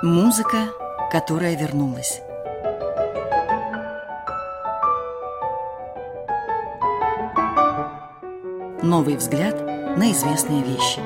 Музыка, 0.00 0.68
которая 1.10 1.56
вернулась. 1.56 2.20
Новый 8.80 9.16
взгляд 9.16 9.60
на 9.96 10.12
известные 10.12 10.62
вещи. 10.62 11.00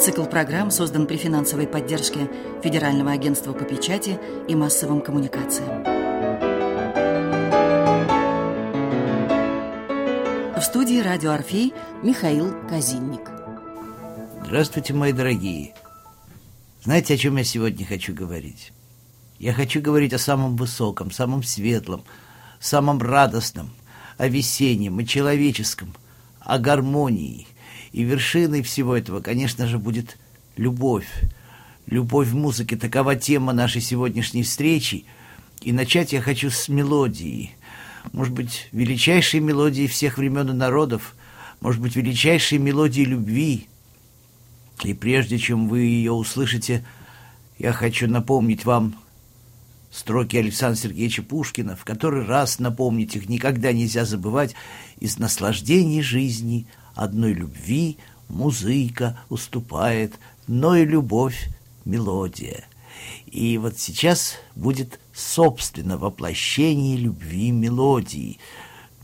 Цикл 0.00 0.24
программ 0.24 0.70
создан 0.70 1.06
при 1.06 1.18
финансовой 1.18 1.66
поддержке 1.66 2.30
Федерального 2.62 3.10
агентства 3.10 3.52
по 3.52 3.64
печати 3.64 4.18
и 4.48 4.54
массовым 4.54 5.02
коммуникациям. 5.02 5.93
Студии 10.94 11.08
«Радио 11.08 11.32
Орфей» 11.32 11.74
Михаил 12.04 12.54
Казинник. 12.68 13.28
Здравствуйте, 14.44 14.94
мои 14.94 15.12
дорогие. 15.12 15.74
Знаете, 16.84 17.14
о 17.14 17.16
чем 17.16 17.36
я 17.36 17.42
сегодня 17.42 17.84
хочу 17.84 18.14
говорить? 18.14 18.72
Я 19.40 19.54
хочу 19.54 19.80
говорить 19.80 20.12
о 20.12 20.18
самом 20.18 20.54
высоком, 20.54 21.10
самом 21.10 21.42
светлом, 21.42 22.04
самом 22.60 23.02
радостном, 23.02 23.70
о 24.18 24.28
весеннем, 24.28 24.98
о 24.98 25.04
человеческом, 25.04 25.94
о 26.38 26.58
гармонии. 26.58 27.48
И 27.90 28.04
вершиной 28.04 28.62
всего 28.62 28.96
этого, 28.96 29.20
конечно 29.20 29.66
же, 29.66 29.78
будет 29.78 30.16
любовь. 30.56 31.08
Любовь 31.86 32.28
в 32.28 32.36
музыке– 32.36 32.76
такова 32.80 33.16
тема 33.16 33.52
нашей 33.52 33.80
сегодняшней 33.80 34.44
встречи. 34.44 35.06
И 35.60 35.72
начать 35.72 36.12
я 36.12 36.20
хочу 36.20 36.50
с 36.50 36.68
мелодии. 36.68 37.56
Может 38.12 38.32
быть, 38.34 38.68
величайшей 38.72 39.40
мелодии 39.40 39.86
всех 39.86 40.18
времен 40.18 40.50
и 40.50 40.52
народов, 40.52 41.14
может 41.60 41.80
быть, 41.80 41.96
величайшей 41.96 42.58
мелодии 42.58 43.02
любви– 43.02 43.68
и 44.82 44.92
прежде 44.92 45.38
чем 45.38 45.68
вы 45.68 45.80
ее 45.80 46.12
услышите, 46.12 46.84
я 47.58 47.72
хочу 47.72 48.08
напомнить 48.08 48.64
вам 48.64 48.96
строки 49.90 50.36
Александра 50.36 50.80
Сергеевича 50.80 51.22
Пушкина, 51.22 51.76
в 51.76 51.84
который 51.84 52.24
раз 52.24 52.58
напомнить 52.58 53.14
их 53.14 53.28
никогда 53.28 53.72
нельзя 53.72 54.04
забывать, 54.04 54.54
из 54.98 55.18
наслаждений 55.18 56.02
жизни 56.02 56.66
одной 56.94 57.32
любви 57.32 57.98
музыка 58.28 59.20
уступает, 59.28 60.14
но 60.48 60.76
и 60.76 60.84
любовь— 60.84 61.48
мелодия. 61.84 62.64
И 63.26 63.58
вот 63.58 63.78
сейчас 63.78 64.36
будет 64.54 65.00
собственно 65.12 65.98
воплощение 65.98 66.96
любви 66.96 67.50
мелодии— 67.50 68.38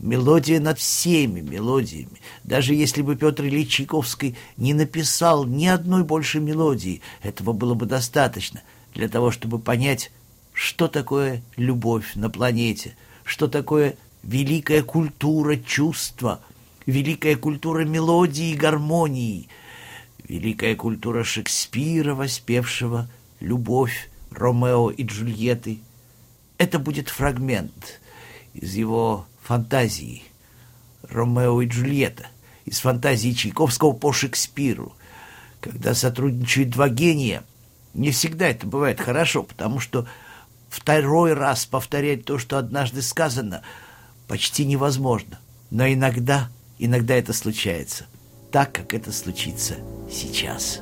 Мелодия 0.01 0.59
над 0.59 0.79
всеми 0.79 1.41
мелодиями. 1.41 2.21
Даже 2.43 2.73
если 2.73 3.03
бы 3.03 3.15
Петр 3.15 3.45
Ильич 3.45 3.69
Чайковский 3.69 4.35
не 4.57 4.73
написал 4.73 5.45
ни 5.45 5.67
одной 5.67 6.03
больше 6.03 6.39
мелодии, 6.39 7.01
этого 7.21 7.53
было 7.53 7.75
бы 7.75 7.85
достаточно 7.85 8.63
для 8.95 9.07
того, 9.07 9.29
чтобы 9.29 9.59
понять, 9.59 10.11
что 10.53 10.87
такое 10.87 11.43
любовь 11.55 12.15
на 12.15 12.31
планете, 12.31 12.97
что 13.23 13.47
такое 13.47 13.95
великая 14.23 14.81
культура 14.81 15.55
чувства, 15.55 16.41
великая 16.87 17.35
культура 17.35 17.85
мелодии 17.85 18.53
и 18.53 18.57
гармонии, 18.57 19.49
великая 20.27 20.75
культура 20.75 21.23
Шекспира, 21.23 22.15
воспевшего 22.15 23.07
любовь 23.41 24.09
Ромео 24.31 24.91
и 24.91 25.03
Джульетты. 25.03 25.79
Это 26.57 26.79
будет 26.79 27.09
фрагмент 27.09 27.99
из 28.53 28.75
его 28.75 29.25
фантазии 29.41 30.23
Ромео 31.03 31.61
и 31.61 31.67
Джульетта, 31.67 32.27
из 32.65 32.79
фантазии 32.79 33.31
Чайковского 33.31 33.93
по 33.93 34.13
Шекспиру. 34.13 34.93
Когда 35.59 35.93
сотрудничают 35.93 36.69
два 36.69 36.89
гения, 36.89 37.43
не 37.93 38.11
всегда 38.11 38.47
это 38.47 38.65
бывает 38.65 38.99
хорошо, 39.01 39.43
потому 39.43 39.79
что 39.79 40.07
второй 40.69 41.33
раз 41.33 41.65
повторять 41.65 42.25
то, 42.25 42.37
что 42.37 42.57
однажды 42.57 43.01
сказано, 43.01 43.61
почти 44.27 44.65
невозможно. 44.65 45.39
Но 45.69 45.87
иногда, 45.87 46.49
иногда 46.79 47.15
это 47.15 47.33
случается, 47.33 48.05
так, 48.51 48.71
как 48.71 48.93
это 48.93 49.11
случится 49.11 49.75
сейчас». 50.09 50.81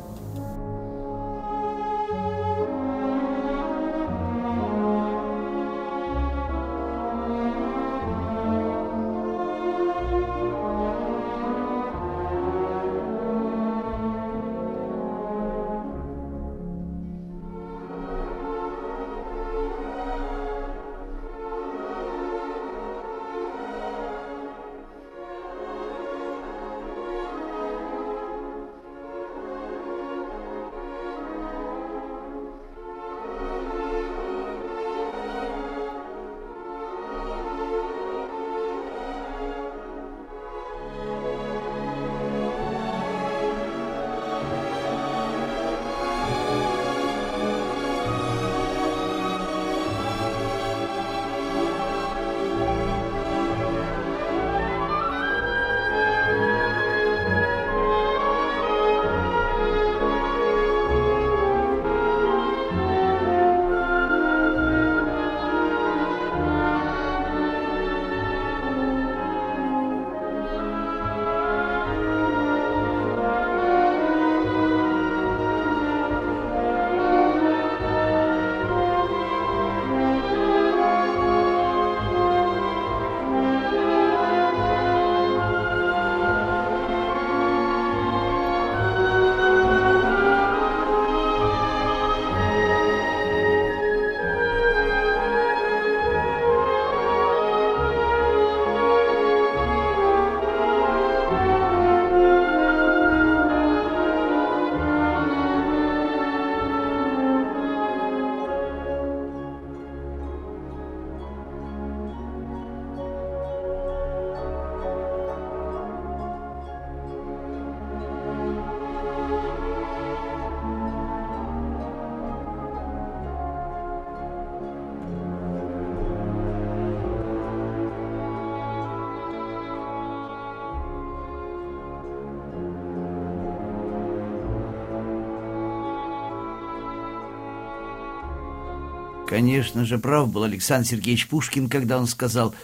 Конечно 139.29 139.85
же, 139.85 139.99
прав 139.99 140.31
был 140.31 140.41
Александр 140.41 140.87
Сергеевич 140.87 141.27
Пушкин, 141.27 141.69
когда 141.69 141.99
он 141.99 142.07
сказал 142.07 142.55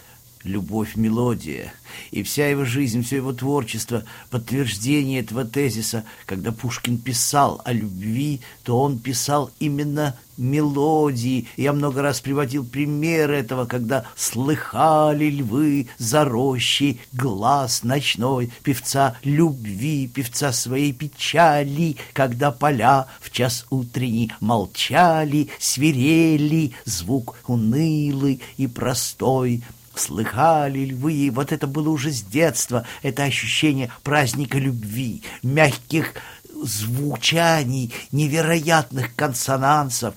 любовь-мелодия. 0.46 1.74
И 2.12 2.24
вся 2.24 2.48
его 2.48 2.66
жизнь, 2.66 3.04
все 3.04 3.18
его 3.18 3.34
творчество— 3.34 4.04
подтверждение 4.30 5.20
этого 5.20 5.44
тезиса. 5.46 6.06
Когда 6.26 6.52
Пушкин 6.52 6.98
писал 6.98 7.62
о 7.66 7.74
любви, 7.74 8.42
то 8.64 8.80
он 8.80 9.00
писал 9.00 9.52
именно 9.60 10.16
мелодии. 10.38 11.48
Я 11.58 11.74
много 11.74 12.02
раз 12.02 12.20
приводил 12.22 12.66
пример 12.66 13.32
этого, 13.32 13.66
когда 13.66 14.06
слыхали 14.16 15.30
львы 15.30 15.88
за 15.98 16.26
рощей 16.26 17.00
глаз 17.14 17.84
ночной 17.84 18.52
певца 18.64 19.18
любви, 19.24 20.08
певца 20.08 20.52
своей 20.52 20.94
печали, 20.94 21.98
когда 22.14 22.52
поля 22.52 23.08
в 23.22 23.32
час 23.32 23.66
утренний 23.70 24.32
молчали, 24.40 25.50
свирели, 25.60 26.74
звук 26.86 27.38
унылый 27.48 28.42
и 28.58 28.68
простой, 28.68 29.64
Слыхали 29.96 30.80
ли 30.80 30.94
вы, 30.94 31.30
вот 31.32 31.52
это 31.52 31.68
было 31.68 31.90
уже 31.90 32.12
с 32.12 32.22
детства, 32.22 32.86
это 33.02 33.24
ощущение 33.24 33.92
праздника 34.04 34.58
любви, 34.58 35.24
мягких 35.42 36.14
звучаний, 36.62 37.94
невероятных 38.12 39.16
консонансов. 39.16 40.16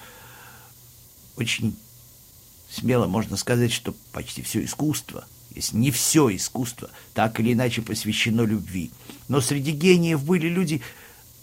Очень 1.37 1.77
смело 2.71 3.07
можно 3.07 3.37
сказать, 3.37 3.73
что 3.73 3.95
почти 4.13 4.43
все 4.43 4.65
искусство, 4.65 5.25
если 5.55 5.77
не 5.77 5.91
все 5.91 6.35
искусство, 6.35 6.91
так 7.15 7.39
или 7.41 7.53
иначе 7.53 7.83
посвящено 7.83 8.43
любви. 8.43 8.91
Но 9.29 9.41
среди 9.41 9.71
гениев 9.71 10.25
были 10.25 10.49
люди, 10.49 10.83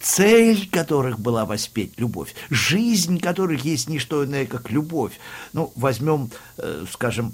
цель 0.02 0.70
которых 0.70 1.20
была 1.20 1.46
воспеть 1.46 1.94
любовь, 1.98 2.36
жизнь 2.50 3.20
которых 3.20 3.64
есть 3.64 3.88
не 3.88 3.98
что 3.98 4.26
иное, 4.26 4.46
как 4.46 4.70
любовь. 4.70 5.14
Ну, 5.54 5.72
возьмем, 5.76 6.32
э, 6.58 6.86
скажем, 6.92 7.34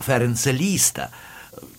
Ференца 0.00 0.50
Листа. 0.50 1.10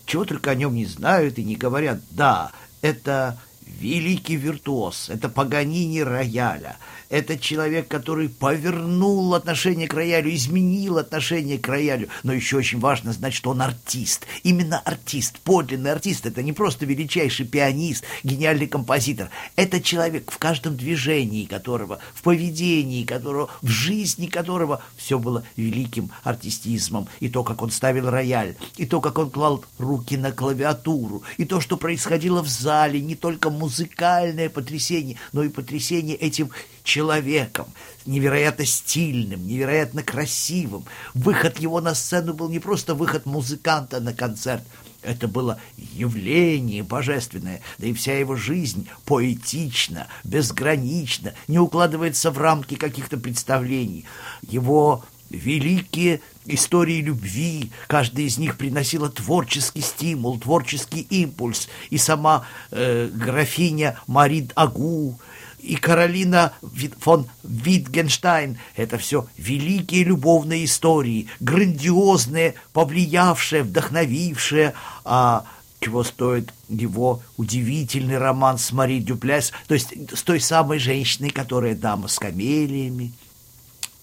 Чего 0.05 0.25
только 0.25 0.51
о 0.51 0.55
нем 0.55 0.73
не 0.73 0.85
знают 0.85 1.37
и 1.37 1.43
не 1.43 1.55
говорят. 1.55 1.99
Да, 2.11 2.51
это 2.81 3.37
великий 3.79 4.35
виртуоз, 4.35 5.09
это 5.09 5.29
Паганини 5.29 5.99
рояля, 5.99 6.77
это 7.09 7.39
человек, 7.39 7.87
который 7.87 8.29
повернул 8.29 9.33
отношение 9.33 9.87
к 9.87 9.93
роялю, 9.95 10.33
изменил 10.33 10.99
отношение 10.99 11.57
к 11.57 11.67
роялю. 11.67 12.07
Но 12.21 12.33
еще 12.33 12.57
очень 12.57 12.79
важно 12.79 13.13
знать, 13.13 13.33
что 13.33 13.49
он 13.49 13.61
артист. 13.61 14.27
Именно 14.43 14.79
артист, 14.79 15.39
подлинный 15.39 15.91
артист. 15.91 16.27
Это 16.27 16.43
не 16.43 16.53
просто 16.53 16.85
величайший 16.85 17.47
пианист, 17.47 18.03
гениальный 18.23 18.67
композитор. 18.67 19.31
Это 19.55 19.81
человек, 19.81 20.31
в 20.31 20.37
каждом 20.37 20.77
движении 20.77 21.45
которого, 21.45 21.99
в 22.13 22.21
поведении 22.21 23.03
которого, 23.03 23.49
в 23.63 23.67
жизни 23.67 24.27
которого 24.27 24.83
все 24.95 25.17
было 25.17 25.43
великим 25.55 26.11
артистизмом. 26.23 27.07
И 27.19 27.29
то, 27.29 27.43
как 27.43 27.63
он 27.63 27.71
ставил 27.71 28.09
рояль, 28.09 28.55
и 28.77 28.85
то, 28.85 29.01
как 29.01 29.17
он 29.17 29.31
клал 29.31 29.65
руки 29.79 30.15
на 30.15 30.31
клавиатуру, 30.31 31.23
и 31.37 31.45
то, 31.45 31.59
что 31.59 31.75
происходило 31.75 32.43
в 32.43 32.47
зале, 32.47 33.01
не 33.01 33.15
только 33.15 33.49
музыкальное 33.69 34.49
потрясение, 34.49 35.17
но 35.31 35.43
и 35.43 35.49
потрясение 35.49 36.15
этим 36.15 36.49
человеком, 36.83 37.67
невероятно 38.07 38.65
стильным, 38.65 39.45
невероятно 39.45 40.01
красивым. 40.01 40.85
Выход 41.13 41.59
его 41.59 41.79
на 41.81 41.93
сцену 41.93 42.33
был 42.33 42.49
не 42.49 42.57
просто 42.57 42.95
выход 42.95 43.27
музыканта 43.27 43.99
на 43.99 44.13
концерт, 44.13 44.63
это 45.03 45.27
было 45.27 45.59
явление 45.77 46.81
божественное, 46.83 47.61
да 47.77 47.87
и 47.87 47.93
вся 47.93 48.17
его 48.17 48.35
жизнь 48.35 48.89
поэтична, 49.05 50.07
безгранична, 50.23 51.35
не 51.47 51.59
укладывается 51.59 52.31
в 52.31 52.37
рамки 52.39 52.75
каких-то 52.75 53.17
представлений. 53.17 54.05
Его 54.41 55.05
великие 55.29 56.21
истории 56.53 57.01
любви, 57.01 57.71
каждая 57.87 58.25
из 58.25 58.37
них 58.37 58.57
приносила 58.57 59.09
творческий 59.09 59.81
стимул, 59.81 60.39
творческий 60.39 61.01
импульс, 61.01 61.69
и 61.89 61.97
сама 61.97 62.45
э, 62.71 63.09
графиня 63.13 63.99
Марид 64.07 64.51
Агу, 64.55 65.19
и 65.59 65.75
Каролина 65.75 66.53
фон 66.99 67.27
Витгенштайн. 67.43 68.57
Это 68.75 68.97
все 68.97 69.27
великие 69.37 70.03
любовные 70.03 70.65
истории, 70.65 71.27
грандиозные, 71.39 72.55
повлиявшие, 72.73 73.63
вдохновившие, 73.63 74.73
а 75.03 75.45
чего 75.79 76.03
стоит 76.03 76.53
его 76.67 77.21
удивительный 77.37 78.17
роман 78.17 78.57
с 78.57 78.71
Мари 78.71 78.99
Дюпляс, 78.99 79.51
то 79.67 79.73
есть 79.73 79.93
с 80.13 80.23
той 80.23 80.39
самой 80.39 80.79
женщиной, 80.79 81.29
которая 81.29 81.75
дама 81.75 82.07
с 82.07 82.19
камелиями, 82.19 83.13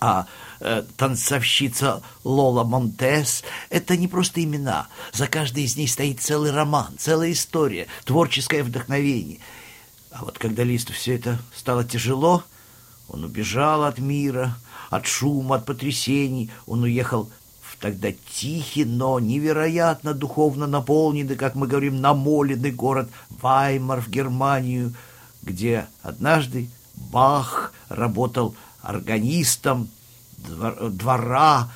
а 0.06 0.26
э, 0.60 0.84
танцовщица 0.96 2.02
Лола 2.22 2.62
Монтес— 2.64 3.42
это 3.70 3.96
не 3.96 4.06
просто 4.06 4.44
имена. 4.44 4.88
За 5.12 5.26
каждой 5.26 5.64
из 5.64 5.76
них 5.76 5.90
стоит 5.90 6.20
целый 6.20 6.52
роман, 6.52 6.94
целая 6.98 7.32
история, 7.32 7.88
творческое 8.04 8.62
вдохновение— 8.62 9.38
а 10.18 10.24
вот 10.24 10.38
когда 10.38 10.64
Листу 10.64 10.94
все 10.94 11.16
это 11.16 11.38
стало 11.54 11.84
тяжело, 11.84 12.42
он 13.08 13.24
убежал 13.24 13.84
от 13.84 13.98
мира, 13.98 14.56
от 14.88 15.06
шума, 15.06 15.56
от 15.56 15.66
потрясений. 15.66 16.50
Он 16.66 16.84
уехал 16.84 17.30
в 17.60 17.76
тогда 17.76 18.08
тихий, 18.30 18.86
но 18.86 19.20
невероятно 19.20 20.14
духовно 20.14 20.66
наполненный, 20.66 21.36
как 21.36 21.54
мы 21.54 21.66
говорим, 21.66 22.00
намоленный 22.00 22.70
город 22.70 23.10
Ваймар 23.28 24.00
в 24.00 24.08
Германию, 24.08 24.94
где 25.42 25.86
однажды 26.02 26.70
Бах 26.94 27.74
работал 27.90 28.56
органистом 28.86 29.88
двора, 30.38 31.72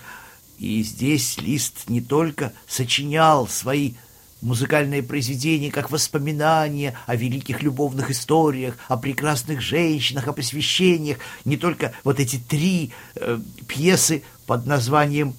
и 0.59 0.83
здесь 0.83 1.39
Лист 1.39 1.89
не 1.89 2.01
только 2.01 2.53
сочинял 2.67 3.49
свои 3.49 3.95
Музыкальные 4.43 5.03
произведения 5.03 5.71
как 5.71 5.91
воспоминания 5.91 6.97
о 7.07 7.15
великих 7.15 7.63
любовных 7.63 8.11
историях, 8.11 8.75
о 8.89 8.97
прекрасных 8.97 9.61
женщинах, 9.61 10.29
о 10.29 10.33
посвящениях. 10.33 11.19
Не 11.45 11.59
только 11.59 11.93
вот 12.05 12.21
эти 12.21 12.37
три 12.37 12.91
э, 13.17 13.39
пьесы 13.69 14.23
под 14.47 14.65
названием 14.65 15.35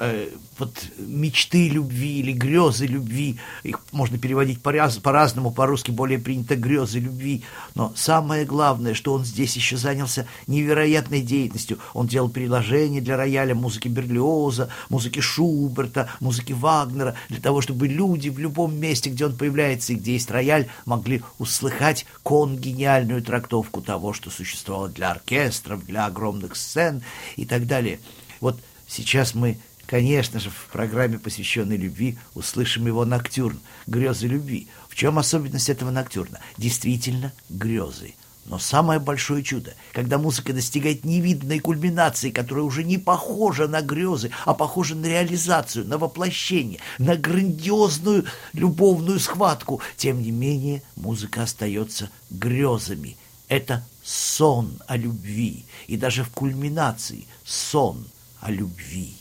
э, 0.00 0.30
вот 0.58 0.82
мечты 0.98 1.68
любви 1.68 2.18
или 2.18 2.32
грезы 2.32 2.86
любви, 2.86 3.38
их 3.62 3.80
можно 3.92 4.18
переводить 4.18 4.60
по-разному, 4.62 5.52
по-русски 5.52 5.90
более 5.90 6.18
принято 6.18 6.56
грезы 6.56 6.98
любви, 6.98 7.44
но 7.74 7.92
самое 7.94 8.44
главное, 8.44 8.94
что 8.94 9.12
он 9.12 9.24
здесь 9.24 9.54
еще 9.56 9.76
занялся 9.76 10.26
невероятной 10.46 11.20
деятельностью. 11.20 11.78
Он 11.94 12.06
делал 12.06 12.28
приложения 12.28 13.00
для 13.00 13.16
рояля 13.16 13.54
музыки 13.54 13.88
Берлиоза, 13.88 14.70
музыки 14.88 15.20
Шуберта, 15.20 16.08
музыки 16.18 16.52
Вагнера, 16.52 17.14
для 17.28 17.40
того, 17.40 17.60
чтобы 17.60 17.86
люди 17.86 18.30
в 18.30 18.38
любом 18.38 18.76
месте, 18.76 19.10
где 19.10 19.26
он 19.26 19.36
появляется 19.36 19.92
и 19.92 19.96
где 19.96 20.14
есть 20.14 20.30
рояль, 20.30 20.68
могли 20.86 21.22
услыхать 21.38 22.06
конгениальную 22.24 23.22
трактовку 23.22 23.82
того, 23.82 24.12
что 24.14 24.30
существовало 24.30 24.88
для 24.88 25.10
оркестров, 25.10 25.84
для 25.84 26.06
огромных 26.06 26.56
сцен 26.56 27.02
и 27.36 27.44
так 27.44 27.66
далее. 27.66 28.00
Вот 28.40 28.58
сейчас 28.86 29.34
мы 29.34 29.58
Конечно 29.90 30.38
же, 30.38 30.50
в 30.50 30.68
программе, 30.72 31.18
посвященной 31.18 31.76
любви, 31.76 32.16
услышим 32.34 32.86
его 32.86 33.04
ноктюрн 33.04 33.58
«Грезы 33.88 34.28
любви». 34.28 34.68
В 34.88 34.94
чем 34.94 35.18
особенность 35.18 35.68
этого 35.68 35.90
ноктюрна? 35.90 36.38
Действительно, 36.56 37.32
грезы. 37.48 38.14
Но 38.44 38.60
самое 38.60 39.00
большое 39.00 39.42
чудо, 39.42 39.74
когда 39.92 40.16
музыка 40.16 40.52
достигает 40.52 41.04
невиданной 41.04 41.58
кульминации, 41.58 42.30
которая 42.30 42.62
уже 42.62 42.84
не 42.84 42.98
похожа 42.98 43.66
на 43.66 43.82
грезы, 43.82 44.30
а 44.44 44.54
похожа 44.54 44.94
на 44.94 45.06
реализацию, 45.06 45.84
на 45.84 45.98
воплощение, 45.98 46.78
на 46.98 47.16
грандиозную 47.16 48.26
любовную 48.52 49.18
схватку, 49.18 49.80
тем 49.96 50.22
не 50.22 50.30
менее 50.30 50.84
музыка 50.94 51.42
остается 51.42 52.10
грезами. 52.30 53.16
Это 53.48 53.84
сон 54.04 54.78
о 54.86 54.96
любви, 54.96 55.64
и 55.88 55.96
даже 55.96 56.22
в 56.22 56.30
кульминации 56.30 57.26
сон 57.44 58.06
о 58.40 58.52
любви. 58.52 59.19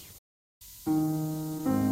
Música 0.90 1.89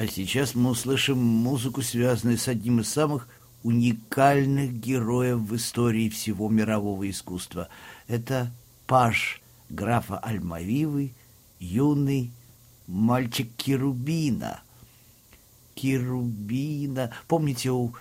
А 0.00 0.06
сейчас 0.06 0.54
мы 0.54 0.70
услышим 0.70 1.18
музыку, 1.18 1.82
связанную 1.82 2.38
с 2.38 2.48
одним 2.48 2.80
из 2.80 2.88
самых 2.88 3.28
уникальных 3.62 4.72
героев 4.72 5.40
в 5.40 5.54
истории 5.54 6.08
всего 6.08 6.48
мирового 6.48 7.10
искусства. 7.10 7.68
Это 8.08 8.50
паж 8.86 9.42
графа 9.68 10.16
Альмавивы, 10.16 11.12
юный 11.58 12.32
мальчик 12.86 13.50
Кирубина. 13.58 14.62
Кирубина. 15.74 17.10
Помните, 17.28 17.70
у 17.70 17.92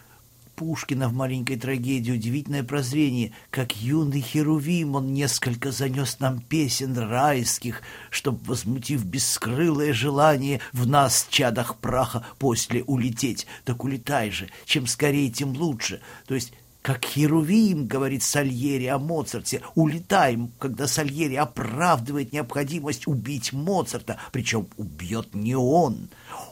Пушкина 0.60 1.08
в 1.08 1.14
маленькой 1.14 1.56
трагедии 1.56 2.12
удивительное 2.12 2.66
прозрение, 2.66 3.32
как 3.50 3.78
юный 3.78 4.20
Херувим 4.20 4.96
он 4.96 5.14
несколько 5.14 5.72
занес 5.72 6.20
нам 6.20 6.42
песен 6.42 6.98
райских, 6.98 7.82
чтоб, 8.10 8.46
возмутив 8.46 9.06
бескрылое 9.06 9.94
желание 9.94 10.60
в 10.74 10.86
нас, 10.86 11.28
чадах 11.30 11.78
праха, 11.78 12.26
после 12.40 12.84
улететь. 12.84 13.48
Так 13.64 13.86
улетай 13.86 14.32
же, 14.32 14.50
чем 14.66 14.86
скорее, 14.86 15.30
тем 15.30 15.54
лучше. 15.56 16.02
То 16.28 16.36
есть 16.36 16.52
как 16.82 17.06
Херувим, 17.06 17.88
говорит 17.88 18.24
Сальери 18.24 18.86
о 18.88 19.00
Моцарте, 19.00 19.62
улетаем, 19.76 20.52
когда 20.60 20.88
Сальери 20.88 21.36
оправдывает 21.36 22.34
необходимость 22.34 23.08
убить 23.08 23.54
Моцарта, 23.54 24.18
причем 24.32 24.68
убьет 24.76 25.36
не 25.36 25.56
он, 25.56 26.10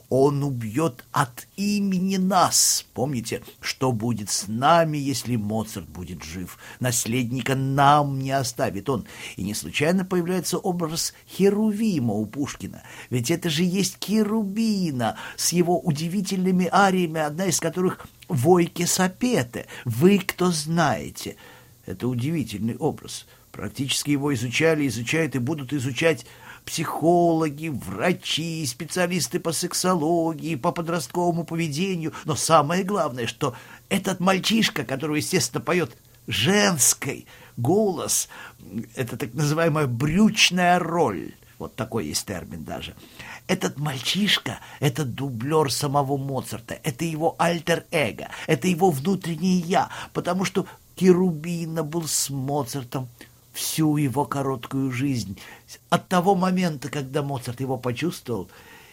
он 0.10 0.44
убьет 0.44 1.06
от 1.12 1.48
имени 1.58 2.18
нас. 2.18 2.86
Помните, 2.94 3.42
что 3.60 3.92
будет 3.92 4.30
с 4.30 4.48
нами, 4.48 4.98
если 4.98 5.36
Моцарт 5.36 5.88
будет 5.90 6.24
жив? 6.24 6.58
Наследника 6.80 7.56
нам 7.56 8.20
не 8.20 8.32
оставит 8.32 8.90
он. 8.90 9.06
И 9.36 9.44
не 9.44 9.54
случайно 9.54 10.06
появляется 10.06 10.58
образ 10.58 11.14
Херувима 11.28 12.14
у 12.14 12.26
Пушкина. 12.26 12.84
Ведь 13.10 13.32
это 13.32 13.50
же 13.50 13.64
есть 13.64 13.98
Керубина 13.98 15.18
с 15.36 15.52
его 15.52 15.80
удивительными 15.80 16.70
ариями, 16.72 17.20
одна 17.20 17.46
из 17.46 17.60
которых 17.60 18.08
«Войки 18.30 18.86
Сапете». 18.86 19.68
«Вы 19.84 20.20
кто 20.20 20.52
знаете». 20.52 21.36
Это 21.86 22.08
удивительный 22.08 22.76
образ. 22.76 23.26
Практически 23.52 24.12
его 24.12 24.34
изучали, 24.34 24.88
изучают 24.88 25.36
и 25.36 25.40
будут 25.40 25.74
изучать 25.74 26.26
психологи, 26.68 27.70
врачи, 27.70 28.66
специалисты 28.66 29.40
по 29.40 29.54
сексологии, 29.54 30.56
по 30.56 30.74
подростковому 30.74 31.46
поведению. 31.46 32.14
Но 32.26 32.36
самое 32.36 32.84
главное, 32.84 33.26
что 33.26 33.56
этот 33.88 34.20
мальчишка, 34.20 34.84
который, 34.84 35.22
естественно, 35.22 35.62
поет 35.62 35.96
женской 36.28 37.26
голос, 37.56 38.28
это 38.96 39.16
так 39.16 39.34
называемая 39.34 39.88
брючная 39.88 40.78
роль. 40.78 41.32
Вот 41.58 41.76
такой 41.76 42.08
есть 42.08 42.28
термин 42.28 42.66
даже. 42.66 42.96
Этот 43.48 43.80
мальчишка— 43.80 44.60
это 44.82 45.06
дублер 45.06 45.72
самого 45.72 46.18
Моцарта, 46.18 46.78
это 46.84 47.06
его 47.06 47.36
альтер-эго, 47.40 48.28
это 48.46 48.68
его 48.68 48.92
внутреннее 48.92 49.60
«я», 49.60 49.90
потому 50.14 50.44
что 50.44 50.68
Керубина 50.96 51.84
был 51.84 52.08
с 52.08 52.30
Моцартом 52.30 53.08
всю 53.58 53.98
его 53.98 54.24
короткую 54.26 54.92
жизнь, 54.92 55.40
от 55.90 56.08
того 56.08 56.36
момента, 56.36 56.90
когда 56.90 57.24
Моцарт 57.24 57.60
его 57.60 57.78
почувствовал, 57.78 58.50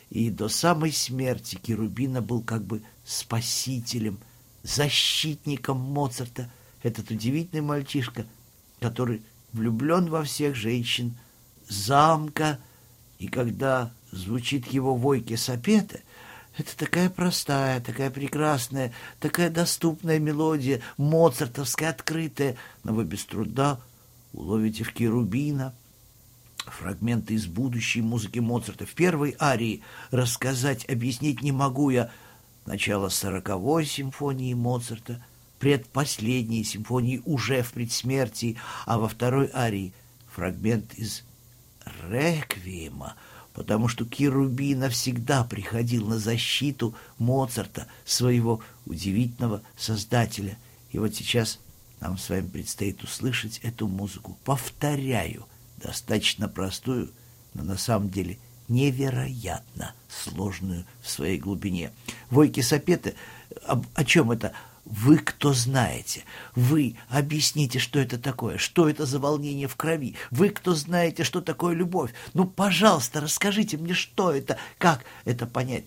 и 0.08 0.30
до 0.30 0.48
самой 0.48 0.90
смерти 0.90 1.56
Керубина 1.56 2.22
был 2.22 2.40
как 2.40 2.64
бы 2.64 2.82
спасителем, 3.04 4.18
защитником 4.62 5.78
Моцарта, 5.78 6.50
этот 6.82 7.10
удивительный 7.10 7.60
мальчишка, 7.60 8.24
который 8.80 9.22
влюблен 9.52 10.08
во 10.08 10.22
всех 10.22 10.54
женщин 10.54 11.14
замка, 11.68 12.58
и 13.18 13.28
когда 13.28 13.92
звучит 14.12 14.68
его 14.68 14.94
войки 14.94 15.36
сапета, 15.36 16.00
это 16.56 16.74
такая 16.74 17.10
простая, 17.10 17.80
такая 17.80 18.10
прекрасная, 18.10 18.94
такая 19.20 19.50
доступная 19.50 20.18
мелодия, 20.18 20.80
моцартовская, 20.96 21.90
открытая, 21.90 22.56
но 22.82 22.94
вы 22.94 23.04
без 23.04 23.24
труда 23.26 23.78
уловите 24.34 24.84
в 24.84 24.92
Керубина 24.92 25.74
фрагменты 26.56 27.34
из 27.34 27.46
будущей 27.46 28.02
музыки 28.02 28.38
Моцарта. 28.40 28.86
В 28.86 28.94
первой 28.94 29.36
арии 29.40 29.82
рассказать, 30.10 30.88
объяснить 30.88 31.42
не 31.42 31.52
могу 31.52 31.90
я 31.90 32.10
начало 32.66 33.08
сороковой 33.08 33.86
симфонии 33.86 34.54
Моцарта, 34.54 35.24
предпоследней 35.58 36.64
симфонии 36.64 37.22
уже 37.24 37.62
в 37.62 37.72
предсмертии, 37.72 38.56
а 38.86 38.98
во 38.98 39.08
второй 39.08 39.50
арии 39.54 39.92
фрагмент 40.34 40.94
из 40.94 41.22
«Реквиема», 42.08 43.14
потому 43.52 43.88
что 43.88 44.04
Кирубина 44.04 44.88
всегда 44.88 45.44
приходил 45.44 46.06
на 46.08 46.18
защиту 46.18 46.94
Моцарта, 47.18 47.86
своего 48.04 48.60
удивительного 48.84 49.62
создателя. 49.76 50.58
И 50.90 50.98
вот 50.98 51.14
сейчас 51.14 51.60
нам 52.04 52.18
с 52.18 52.28
вами 52.28 52.46
предстоит 52.46 53.02
услышать 53.02 53.60
эту 53.62 53.88
музыку. 53.88 54.36
Повторяю, 54.44 55.46
достаточно 55.78 56.48
простую, 56.48 57.10
но 57.54 57.62
на 57.62 57.78
самом 57.78 58.10
деле 58.10 58.38
невероятно 58.68 59.94
сложную 60.08 60.84
в 61.00 61.08
своей 61.08 61.38
глубине. 61.38 61.92
Войки 62.30 62.60
Сапеты, 62.60 63.14
о, 63.66 63.82
о 63.94 64.04
чем 64.04 64.30
это? 64.30 64.52
Вы 64.84 65.16
кто 65.16 65.54
знаете? 65.54 66.24
Вы 66.54 66.96
объясните, 67.08 67.78
что 67.78 67.98
это 67.98 68.18
такое, 68.18 68.58
что 68.58 68.86
это 68.86 69.06
за 69.06 69.18
волнение 69.18 69.66
в 69.66 69.76
крови. 69.76 70.14
Вы 70.30 70.50
кто 70.50 70.74
знаете, 70.74 71.24
что 71.24 71.40
такое 71.40 71.74
любовь? 71.74 72.12
Ну, 72.34 72.44
пожалуйста, 72.44 73.22
расскажите 73.22 73.78
мне, 73.78 73.94
что 73.94 74.30
это, 74.30 74.58
как 74.76 75.04
это 75.24 75.46
понять. 75.46 75.84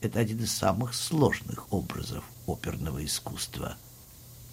Это 0.00 0.20
один 0.20 0.38
из 0.42 0.52
самых 0.52 0.94
сложных 0.94 1.70
образов 1.70 2.24
оперного 2.46 3.04
искусства– 3.04 3.76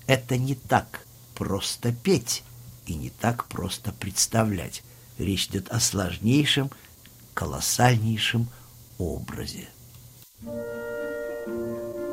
это 0.10 0.38
не 0.38 0.56
так 0.56 1.06
просто 1.36 1.94
петь 1.94 2.44
и 2.88 2.96
не 2.96 3.12
так 3.12 3.46
просто 3.46 3.92
представлять. 3.92 4.82
Речь 5.20 5.46
идет 5.50 5.70
о 5.70 5.80
сложнейшем, 5.80 6.72
колоссальнейшем 7.36 8.50
образе. 8.98 9.70
еще 10.42 12.09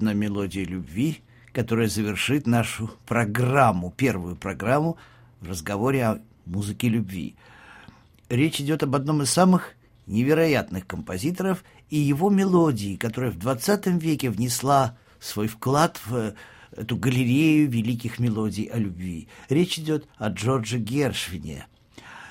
одна 0.00 0.14
мелодия 0.14 0.64
любви, 0.64 1.20
которая 1.52 1.86
завершит 1.86 2.46
нашу 2.46 2.90
программу, 3.06 3.92
первую 3.94 4.34
программу 4.34 4.96
в 5.42 5.50
разговоре 5.50 6.06
о 6.06 6.20
музыке 6.46 6.88
любви. 6.88 7.36
Речь 8.30 8.62
идет 8.62 8.82
об 8.82 8.96
одном 8.96 9.20
из 9.20 9.30
самых 9.30 9.74
невероятных 10.06 10.86
композиторов 10.86 11.62
и 11.90 11.98
его 11.98 12.30
мелодии, 12.30 12.96
которая 12.96 13.30
в 13.30 13.38
20 13.38 13.88
веке 14.02 14.30
внесла 14.30 14.96
свой 15.20 15.48
вклад 15.48 16.00
в 16.06 16.32
эту 16.74 16.96
галерею 16.96 17.68
великих 17.68 18.18
мелодий 18.18 18.64
о 18.64 18.78
любви. 18.78 19.28
Речь 19.50 19.78
идет 19.78 20.08
о 20.16 20.30
Джордже 20.30 20.78
Гершвине, 20.78 21.66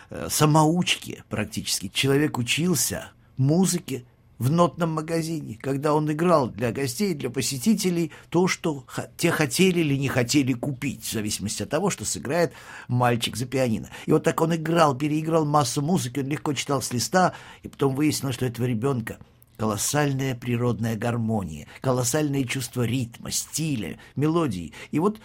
э, 0.10 0.28
самоучке 0.32 1.24
практически. 1.30 1.92
Человек 1.94 2.40
учился 2.40 3.12
музыке 3.38 4.06
в 4.40 4.50
нотном 4.50 4.94
магазине, 4.94 5.58
когда 5.62 5.94
он 5.94 6.12
играл 6.12 6.50
для 6.50 6.72
гостей, 6.72 7.14
для 7.14 7.30
посетителей 7.30 8.12
то, 8.30 8.48
что 8.48 8.86
те 9.18 9.32
хотели 9.32 9.82
или 9.82 9.96
не 9.96 10.08
хотели 10.08 10.54
купить, 10.54 11.04
в 11.04 11.12
зависимости 11.12 11.62
от 11.62 11.70
того, 11.70 11.90
что 11.90 12.06
сыграет 12.06 12.54
мальчик 12.88 13.36
за 13.36 13.46
пианино. 13.46 13.90
И 14.06 14.12
вот 14.14 14.24
так 14.24 14.40
он 14.42 14.56
играл, 14.56 14.96
переиграл 14.96 15.46
массу 15.46 15.82
музыки, 15.82 16.20
он 16.22 16.28
легко 16.28 16.54
читал 16.54 16.82
с 16.82 16.94
листа, 16.94 17.34
и 17.64 17.68
потом 17.68 17.96
выяснилось, 17.96 18.36
что 18.36 18.46
этого 18.46 18.66
ребенка 18.66 19.18
колоссальная 19.58 20.36
природная 20.36 20.96
гармония, 20.96 21.68
колоссальное 21.82 22.46
чувство 22.46 22.84
ритма, 22.84 23.30
стиля, 23.30 24.00
мелодии. 24.16 24.72
И 24.92 25.00
вот 25.00 25.20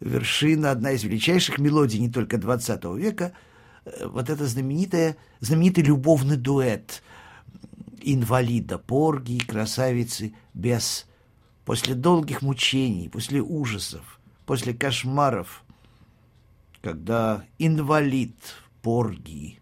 вершина, 0.00 0.72
одна 0.72 0.90
из 0.90 1.04
величайших 1.04 1.58
мелодий 1.58 1.98
не 1.98 2.10
только 2.10 2.36
XX 2.36 2.98
века, 2.98 3.32
э, 3.86 4.06
вот 4.06 4.28
это 4.28 4.46
знаменитое, 4.46 5.16
знаменитый 5.40 5.84
любовный 5.84 6.36
дуэт 6.36 7.02
инвалида 8.02 8.78
Порги 8.78 9.36
и 9.36 9.40
красавицы 9.40 10.34
без. 10.54 11.06
После 11.64 11.94
долгих 11.94 12.42
мучений, 12.42 13.08
после 13.08 13.42
ужасов, 13.42 14.18
после 14.46 14.72
кошмаров, 14.72 15.64
когда 16.80 17.44
инвалид 17.58 18.36
Порги 18.80 19.58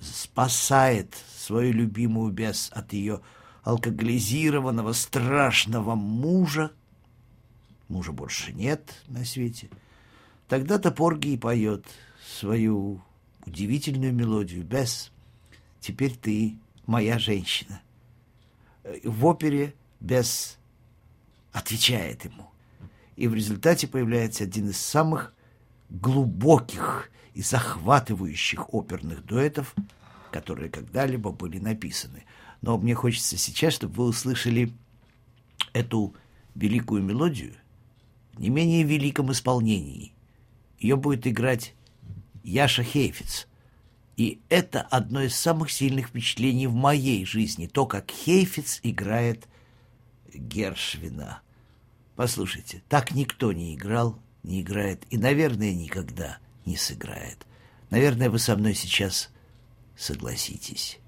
спасает 0.00 1.16
свою 1.36 1.72
любимую 1.72 2.32
Бес 2.32 2.70
от 2.72 2.92
ее 2.92 3.20
алкоголизированного 3.62 4.92
страшного 4.92 5.94
мужа, 5.94 6.72
мужа 7.88 8.12
больше 8.12 8.52
нет 8.52 9.02
на 9.06 9.24
свете, 9.24 9.70
тогда-то 10.48 10.90
Порги 10.90 11.34
и 11.34 11.38
поет 11.38 11.86
свою 12.26 13.00
удивительную 13.46 14.12
мелодию 14.12 14.64
«Бес, 14.64 15.12
теперь 15.80 16.16
ты 16.16 16.56
моя 16.86 17.18
женщина». 17.18 17.80
В 19.04 19.26
опере 19.26 19.74
Бес 20.00 20.58
отвечает 21.52 22.24
ему. 22.24 22.50
И 23.16 23.28
в 23.28 23.34
результате 23.34 23.86
появляется 23.86 24.44
один 24.44 24.70
из 24.70 24.78
самых 24.78 25.34
глубоких 25.90 27.10
и 27.34 27.42
захватывающих 27.42 28.72
оперных 28.74 29.24
дуэтов, 29.24 29.74
которые 30.32 30.70
когда-либо 30.70 31.30
были 31.30 31.58
написаны. 31.58 32.24
Но 32.62 32.78
мне 32.78 32.94
хочется 32.94 33.36
сейчас, 33.36 33.74
чтобы 33.74 33.94
вы 33.94 34.04
услышали 34.06 34.72
эту 35.72 36.14
великую 36.54 37.02
мелодию 37.02 37.54
в 38.32 38.40
не 38.40 38.48
менее 38.48 38.82
великом 38.82 39.30
исполнении. 39.30 40.12
Ее 40.78 40.96
будет 40.96 41.26
играть 41.26 41.74
Яша 42.42 42.82
Хейфиц. 42.82 43.46
И 44.22 44.40
это 44.50 44.82
одно 44.82 45.22
из 45.22 45.34
самых 45.34 45.72
сильных 45.72 46.10
впечатлений 46.10 46.68
в 46.68 46.74
моей 46.74 47.24
жизни, 47.24 47.66
то, 47.66 47.86
как 47.86 48.12
Хейфиц 48.12 48.78
играет 48.84 49.48
Гершвина. 50.32 51.42
Послушайте, 52.14 52.84
так 52.88 53.16
никто 53.16 53.52
не 53.52 53.74
играл, 53.74 54.16
не 54.44 54.60
играет 54.60 55.02
и, 55.10 55.18
наверное, 55.18 55.74
никогда 55.74 56.38
не 56.66 56.76
сыграет. 56.76 57.44
Наверное, 57.90 58.30
вы 58.30 58.38
со 58.38 58.54
мной 58.54 58.74
сейчас 58.74 59.28
согласитесь. 59.96 61.00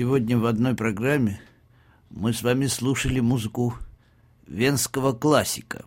Сегодня 0.00 0.38
в 0.38 0.46
одной 0.46 0.74
программе 0.74 1.42
мы 2.08 2.32
с 2.32 2.42
вами 2.42 2.68
слушали 2.68 3.20
музыку 3.20 3.74
венского 4.46 5.12
классика, 5.12 5.84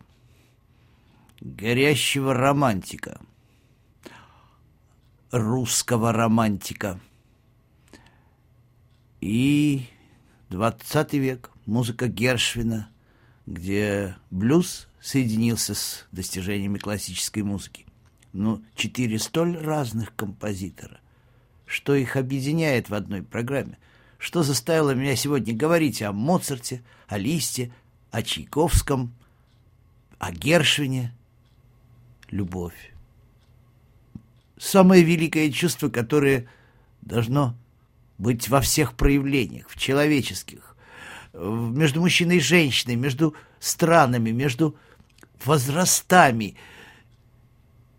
горящего 1.41 2.35
романтика, 2.35 3.19
русского 5.31 6.11
романтика 6.11 6.99
и 9.19 9.87
20 10.49 11.13
век, 11.13 11.49
музыка 11.65 12.07
Гершвина, 12.07 12.89
где 13.47 14.15
блюз 14.29 14.89
соединился 15.01 15.73
с 15.73 16.05
достижениями 16.11 16.77
классической 16.77 17.41
музыки. 17.41 17.87
Но 18.31 18.61
четыре 18.75 19.17
столь 19.17 19.57
разных 19.57 20.15
композитора. 20.15 20.99
Что 21.65 21.95
их 21.95 22.15
объединяет 22.15 22.89
в 22.89 22.93
одной 22.93 23.23
программе? 23.23 23.79
Что 24.23 24.41
заставило 24.41 24.91
меня 24.91 25.17
сегодня 25.17 25.53
говорить 25.53 26.01
о 26.01 26.13
Моцарте, 26.13 26.81
о 27.09 27.17
Листе, 27.17 27.73
о 28.09 28.23
Чайковском, 28.23 29.13
о 30.17 30.31
Гершвине? 30.31 31.13
Любовь. 32.29 32.93
Самое 34.57 35.03
великое 35.03 35.51
чувство, 35.51 35.89
которое 35.89 36.47
должно 37.01 37.53
быть 38.17 38.47
во 38.47 38.61
всех 38.61 38.93
проявлениях, 38.93 39.67
в 39.67 39.77
человеческих, 39.77 40.77
между 41.33 41.99
мужчиной 41.99 42.37
и 42.37 42.39
женщиной, 42.39 42.95
между 42.95 43.35
странами, 43.59 44.29
между 44.29 44.77
возрастами. 45.43 46.55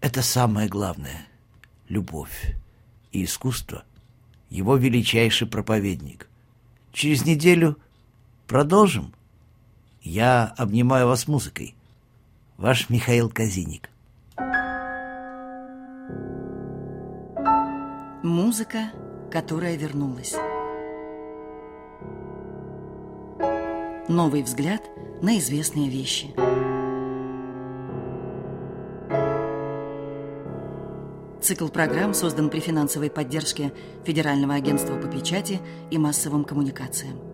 Это 0.01 0.23
самое 0.23 0.71
главное— 0.71 1.27
любовь 1.91 2.55
и 3.13 3.25
искусство, 3.25 3.85
его 4.51 4.77
величайший 4.77 5.47
проповедник. 5.47 6.29
Через 6.93 7.25
неделю 7.25 7.77
продолжим. 8.47 9.13
Я 10.03 10.55
обнимаю 10.57 11.09
вас 11.09 11.27
музыкой. 11.27 11.75
Ваш 12.57 12.89
Михаил 12.91 13.31
Казиник. 13.31 13.91
Музыка, 18.23 18.91
которая 19.31 19.77
вернулась. 19.77 20.35
Новый 24.09 24.43
взгляд 24.43 24.83
на 25.23 25.39
известные 25.39 25.89
вещи. 25.89 26.35
Цикл 31.45 31.69
программ 31.69 32.15
создан 32.15 32.49
при 32.49 32.59
финансовой 32.59 33.11
поддержке 33.11 33.71
Федерального 34.07 34.55
агентства 34.55 34.97
по 34.97 35.09
печати 35.09 35.61
и 35.91 35.99
массовым 35.99 36.43
коммуникациям. 36.43 37.34